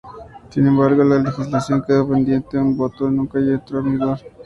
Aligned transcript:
Sin 0.49 0.65
embargo, 0.65 1.03
la 1.03 1.19
legislación 1.19 1.83
quedó 1.85 2.09
pendiente 2.09 2.57
de 2.57 2.63
un 2.63 2.75
voto 2.75 3.07
y 3.07 3.13
nunca 3.13 3.37
entró 3.37 3.81
en 3.81 3.91
vigor. 3.91 4.17